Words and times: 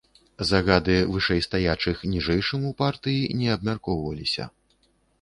Загады 0.51 0.95
вышэйстаячых 1.17 2.03
ніжэйшым 2.15 2.67
у 2.73 2.75
партыі 2.83 3.33
не 3.45 3.55
абмяркоўваліся. 3.61 4.53